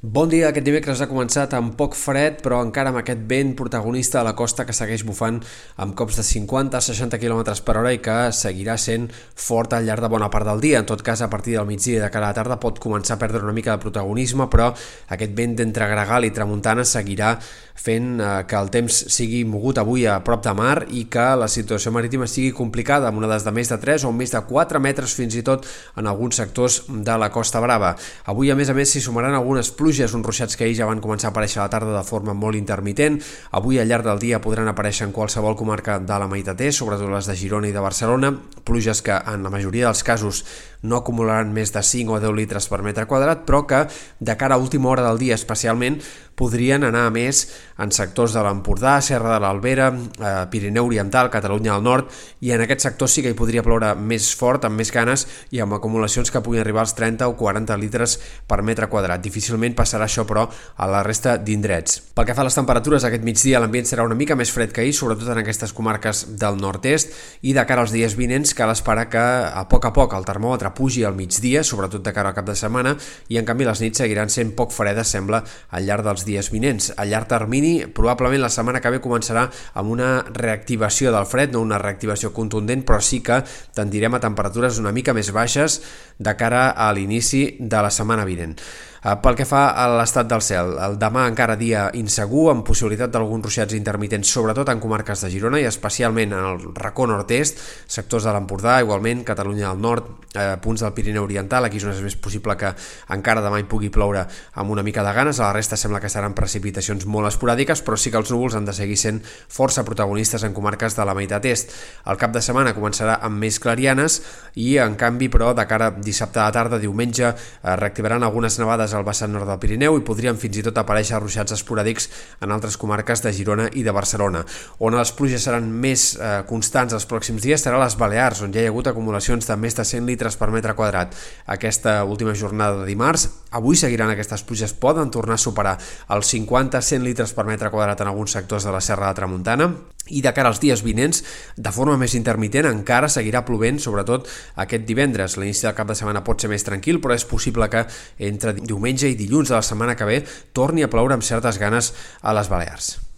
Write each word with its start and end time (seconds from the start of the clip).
Bon 0.00 0.30
dia, 0.32 0.46
aquest 0.48 0.64
dimecres 0.64 1.02
ha 1.04 1.06
començat 1.10 1.52
amb 1.52 1.74
poc 1.76 1.92
fred, 1.92 2.38
però 2.40 2.62
encara 2.64 2.88
amb 2.88 3.02
aquest 3.02 3.20
vent 3.28 3.50
protagonista 3.52 4.22
a 4.22 4.24
la 4.24 4.32
costa 4.32 4.64
que 4.64 4.72
segueix 4.72 5.02
bufant 5.04 5.36
amb 5.76 5.92
cops 5.92 6.16
de 6.16 6.24
50-60 6.24 7.20
km 7.20 7.42
per 7.66 7.74
hora 7.76 7.92
i 7.92 8.00
que 8.00 8.14
seguirà 8.32 8.78
sent 8.80 9.10
fort 9.12 9.76
al 9.76 9.84
llarg 9.84 10.00
de 10.00 10.08
bona 10.08 10.30
part 10.32 10.48
del 10.48 10.64
dia. 10.64 10.80
En 10.80 10.88
tot 10.88 11.04
cas, 11.04 11.20
a 11.20 11.28
partir 11.28 11.58
del 11.58 11.68
migdia 11.68 12.00
de 12.00 12.08
cara 12.08 12.30
a 12.30 12.32
la 12.32 12.38
tarda 12.38 12.56
pot 12.56 12.80
començar 12.80 13.18
a 13.18 13.20
perdre 13.20 13.44
una 13.44 13.52
mica 13.52 13.74
de 13.74 13.82
protagonisme, 13.82 14.48
però 14.48 14.70
aquest 15.12 15.36
vent 15.36 15.58
d'entre 15.60 15.90
Gregal 15.92 16.24
i 16.24 16.32
Tramuntana 16.32 16.88
seguirà 16.88 17.34
fent 17.80 18.20
eh, 18.20 18.30
que 18.48 18.56
el 18.56 18.72
temps 18.72 19.02
sigui 19.12 19.42
mogut 19.48 19.78
avui 19.80 20.06
a 20.08 20.18
prop 20.24 20.40
de 20.44 20.52
mar 20.56 20.86
i 20.88 21.06
que 21.12 21.26
la 21.36 21.48
situació 21.48 21.92
marítima 21.92 22.28
sigui 22.28 22.54
complicada 22.56 23.08
amb 23.08 23.20
onades 23.20 23.44
de 23.44 23.52
més 23.56 23.68
de 23.72 23.76
3 23.80 24.04
o 24.08 24.12
més 24.16 24.32
de 24.32 24.40
4 24.48 24.80
metres 24.80 25.12
fins 25.16 25.36
i 25.36 25.44
tot 25.44 25.68
en 26.00 26.08
alguns 26.08 26.40
sectors 26.40 26.82
de 26.88 27.20
la 27.20 27.30
Costa 27.32 27.60
Brava. 27.60 27.94
Avui, 28.32 28.48
a 28.48 28.56
més 28.56 28.72
a 28.72 28.76
més, 28.76 28.92
s'hi 28.92 29.04
sumaran 29.04 29.36
algunes 29.36 29.72
pluges 29.72 29.89
pluges, 29.90 30.12
uns 30.14 30.22
ruixats 30.24 30.54
que 30.54 30.62
ahir 30.62 30.76
ja 30.78 30.86
van 30.86 31.00
començar 31.02 31.28
a 31.28 31.32
aparèixer 31.32 31.58
a 31.58 31.64
la 31.64 31.72
tarda 31.72 31.90
de 31.96 32.02
forma 32.06 32.30
molt 32.30 32.54
intermitent. 32.54 33.16
Avui 33.58 33.80
al 33.80 33.88
llarg 33.90 34.06
del 34.06 34.20
dia 34.22 34.38
podran 34.38 34.70
aparèixer 34.70 35.08
en 35.08 35.14
qualsevol 35.16 35.56
comarca 35.58 35.98
de 35.98 36.18
la 36.22 36.28
meitat 36.30 36.60
est, 36.62 36.78
sobretot 36.78 37.10
les 37.10 37.26
de 37.26 37.34
Girona 37.34 37.66
i 37.66 37.74
de 37.74 37.82
Barcelona, 37.82 38.30
pluges 38.70 39.02
que 39.02 39.18
en 39.18 39.42
la 39.42 39.50
majoria 39.50 39.90
dels 39.90 40.06
casos 40.06 40.44
no 40.82 41.02
acumularan 41.02 41.52
més 41.52 41.74
de 41.74 41.82
5 41.84 42.16
o 42.16 42.20
10 42.22 42.32
litres 42.38 42.70
per 42.70 42.80
metre 42.86 43.04
quadrat, 43.10 43.44
però 43.44 43.66
que 43.68 43.84
de 44.18 44.36
cara 44.40 44.56
a 44.56 44.62
última 44.62 44.88
hora 44.88 45.04
del 45.04 45.20
dia 45.20 45.36
especialment 45.36 46.00
podrien 46.40 46.86
anar 46.86 47.04
a 47.04 47.12
més 47.12 47.42
en 47.80 47.90
sectors 47.92 48.32
de 48.32 48.40
l'Empordà, 48.44 48.94
Serra 49.04 49.34
de 49.34 49.40
l'Albera, 49.44 49.90
eh, 49.92 50.30
Pirineu 50.52 50.86
Oriental, 50.88 51.28
Catalunya 51.32 51.74
al 51.74 51.84
nord, 51.84 52.08
i 52.40 52.54
en 52.56 52.64
aquest 52.64 52.86
sector 52.86 53.10
sí 53.12 53.20
que 53.20 53.34
hi 53.34 53.36
podria 53.36 53.64
ploure 53.64 53.92
més 53.94 54.30
fort, 54.36 54.64
amb 54.64 54.80
més 54.80 54.92
ganes 54.92 55.26
i 55.52 55.60
amb 55.60 55.76
acumulacions 55.76 56.32
que 56.32 56.40
puguin 56.40 56.62
arribar 56.64 56.86
als 56.86 56.94
30 56.96 57.28
o 57.28 57.36
40 57.36 57.76
litres 57.76 58.16
per 58.48 58.62
metre 58.64 58.88
quadrat. 58.88 59.20
Difícilment 59.20 59.76
passarà 59.76 60.08
això, 60.08 60.24
però, 60.28 60.46
a 60.76 60.88
la 60.88 61.02
resta 61.04 61.36
d'indrets. 61.36 62.00
Pel 62.16 62.28
que 62.28 62.36
fa 62.36 62.44
a 62.44 62.48
les 62.48 62.56
temperatures, 62.56 63.04
aquest 63.04 63.26
migdia 63.26 63.60
l'ambient 63.60 63.88
serà 63.90 64.08
una 64.08 64.16
mica 64.16 64.36
més 64.36 64.52
fred 64.52 64.72
que 64.72 64.80
ahir, 64.80 64.96
sobretot 64.96 65.28
en 65.28 65.42
aquestes 65.44 65.76
comarques 65.76 66.24
del 66.40 66.56
nord-est, 66.56 67.12
i 67.42 67.52
de 67.52 67.66
cara 67.68 67.84
als 67.84 67.92
dies 67.92 68.16
vinents 68.16 68.56
cal 68.60 68.72
esperar 68.74 69.06
que 69.08 69.20
a 69.20 69.62
poc 69.70 69.86
a 69.88 69.92
poc 69.96 70.12
el 70.18 70.26
termòmetre 70.28 70.74
pugi 70.76 71.06
al 71.08 71.16
migdia, 71.16 71.62
sobretot 71.64 72.04
de 72.04 72.12
cara 72.12 72.30
al 72.30 72.36
cap 72.36 72.44
de 72.48 72.56
setmana, 72.58 72.92
i 73.32 73.38
en 73.40 73.48
canvi 73.48 73.64
les 73.64 73.80
nits 73.80 74.02
seguiran 74.02 74.28
sent 74.32 74.52
poc 74.58 74.74
fredes, 74.76 75.08
sembla, 75.14 75.40
al 75.72 75.88
llarg 75.88 76.04
dels 76.04 76.26
dies 76.28 76.50
vinents. 76.52 76.90
A 77.00 77.06
llarg 77.08 77.30
termini, 77.30 77.86
probablement 77.96 78.44
la 78.44 78.52
setmana 78.52 78.82
que 78.84 78.92
ve 78.92 79.00
començarà 79.00 79.46
amb 79.80 79.94
una 79.96 80.10
reactivació 80.36 81.14
del 81.14 81.28
fred, 81.30 81.54
no 81.56 81.64
una 81.64 81.80
reactivació 81.80 82.34
contundent, 82.36 82.84
però 82.84 83.00
sí 83.00 83.22
que 83.24 83.40
tendirem 83.76 84.14
a 84.14 84.22
temperatures 84.22 84.82
una 84.82 84.92
mica 84.92 85.16
més 85.16 85.32
baixes 85.32 85.80
de 86.18 86.36
cara 86.36 86.68
a 86.76 86.92
l'inici 86.92 87.46
de 87.60 87.80
la 87.80 87.90
setmana 87.94 88.28
vinent. 88.28 88.58
Eh, 89.00 89.14
pel 89.24 89.32
que 89.32 89.46
fa 89.48 89.70
a 89.80 89.86
l'estat 89.96 90.28
del 90.28 90.42
cel, 90.44 90.74
el 90.84 90.98
demà 91.00 91.22
encara 91.30 91.54
dia 91.56 91.86
insegur, 91.96 92.50
amb 92.52 92.66
possibilitat 92.68 93.08
d'alguns 93.14 93.46
ruixats 93.46 93.72
intermitents, 93.72 94.28
sobretot 94.28 94.68
en 94.68 94.80
comarques 94.82 95.22
de 95.24 95.30
Girona 95.32 95.56
i 95.62 95.64
especialment 95.64 96.34
en 96.36 96.48
el 96.50 96.66
racó 96.76 97.06
nord-est, 97.08 97.62
sectors 97.88 98.26
de 98.28 98.34
l'Empordà, 98.36 98.76
igualment 98.84 99.22
Catalunya 99.24 99.70
del 99.70 99.80
nord, 99.80 100.10
eh, 100.34 100.58
punts 100.60 100.84
del 100.84 100.92
Pirineu 100.92 101.24
Oriental, 101.24 101.64
aquí 101.64 101.80
és 101.80 101.86
on 101.88 101.94
és 101.94 102.02
més 102.04 102.16
possible 102.20 102.58
que 102.60 102.74
encara 103.16 103.40
demà 103.40 103.62
hi 103.62 103.64
pugui 103.64 103.88
ploure 103.88 104.26
amb 104.60 104.70
una 104.70 104.84
mica 104.84 105.02
de 105.02 105.14
ganes, 105.16 105.40
a 105.40 105.48
la 105.48 105.54
resta 105.56 105.80
sembla 105.80 106.00
que 106.00 106.12
seran 106.12 106.36
precipitacions 106.36 107.06
molt 107.06 107.30
esporàdiques, 107.30 107.80
però 107.80 107.96
sí 107.96 108.12
que 108.12 108.20
els 108.20 108.30
núvols 108.30 108.58
han 108.58 108.68
de 108.68 108.76
seguir 108.76 108.98
sent 109.00 109.22
força 109.24 109.82
protagonistes 109.82 110.44
en 110.44 110.52
comarques 110.52 110.96
de 110.96 111.08
la 111.08 111.16
meitat 111.16 111.48
est. 111.48 111.72
El 112.04 112.20
cap 112.20 112.36
de 112.36 112.44
setmana 112.44 112.76
començarà 112.76 113.16
amb 113.24 113.40
més 113.40 113.58
clarianes 113.58 114.20
i, 114.56 114.76
en 114.76 115.00
canvi, 115.00 115.32
però, 115.32 115.54
de 115.56 115.64
cara 115.64 115.90
dissabte 115.90 116.38
a 116.38 116.50
la 116.50 116.52
tarda, 116.52 116.78
diumenge, 116.78 117.32
eh, 117.32 117.76
reactivaran 117.80 118.22
algunes 118.22 118.58
nevades 118.60 118.89
nevades 118.90 118.94
al 118.94 119.04
vessant 119.06 119.32
nord 119.32 119.48
del 119.48 119.58
Pirineu 119.60 119.96
i 119.98 120.04
podrien 120.04 120.38
fins 120.38 120.58
i 120.58 120.64
tot 120.64 120.78
aparèixer 120.78 121.18
ruixats 121.20 121.54
esporàdics 121.54 122.08
en 122.42 122.52
altres 122.52 122.76
comarques 122.76 123.22
de 123.22 123.32
Girona 123.32 123.68
i 123.72 123.82
de 123.82 123.92
Barcelona. 123.92 124.44
On 124.80 124.94
les 124.94 125.12
pluges 125.12 125.42
seran 125.44 125.70
més 125.70 126.16
eh, 126.16 126.42
constants 126.48 126.94
els 126.94 127.06
pròxims 127.06 127.42
dies 127.42 127.62
serà 127.62 127.78
les 127.80 127.96
Balears, 127.96 128.42
on 128.42 128.52
ja 128.52 128.62
hi 128.62 128.68
ha 128.68 128.72
hagut 128.72 128.90
acumulacions 128.90 129.46
de 129.46 129.56
més 129.56 129.76
de 129.76 129.84
100 129.84 130.06
litres 130.06 130.36
per 130.36 130.50
metre 130.50 130.74
quadrat. 130.74 131.14
Aquesta 131.46 132.02
última 132.04 132.34
jornada 132.34 132.80
de 132.80 132.88
dimarts, 132.88 133.28
avui 133.50 133.76
seguiran 133.76 134.10
aquestes 134.10 134.44
pluges, 134.46 134.74
poden 134.74 135.10
tornar 135.10 135.38
a 135.38 135.44
superar 135.44 135.78
els 136.10 136.34
50-100 136.34 137.06
litres 137.06 137.34
per 137.34 137.46
metre 137.46 137.70
quadrat 137.70 138.00
en 138.00 138.10
alguns 138.10 138.36
sectors 138.36 138.66
de 138.66 138.74
la 138.74 138.82
Serra 138.84 139.10
de 139.10 139.20
Tramuntana, 139.20 139.70
i 140.10 140.22
de 140.24 140.32
cara 140.36 140.52
als 140.52 140.60
dies 140.62 140.84
vinents, 140.86 141.22
de 141.56 141.74
forma 141.74 141.98
més 142.00 142.14
intermitent, 142.18 142.68
encara 142.70 143.10
seguirà 143.10 143.44
plovent, 143.48 143.80
sobretot 143.82 144.28
aquest 144.64 144.86
divendres. 144.88 145.36
L'inici 145.40 145.66
del 145.68 145.76
cap 145.78 145.90
de 145.90 145.98
setmana 145.98 146.24
pot 146.26 146.40
ser 146.40 146.50
més 146.52 146.66
tranquil, 146.66 147.00
però 147.02 147.16
és 147.16 147.26
possible 147.28 147.68
que 147.72 147.86
entre 148.30 148.56
diumenge 148.60 149.10
i 149.10 149.18
dilluns 149.18 149.52
de 149.52 149.58
la 149.58 149.66
setmana 149.66 149.96
que 149.98 150.08
ve 150.08 150.24
torni 150.56 150.86
a 150.86 150.90
ploure 150.92 151.16
amb 151.16 151.26
certes 151.26 151.60
ganes 151.60 151.94
a 152.22 152.36
les 152.36 152.50
Balears. 152.50 153.09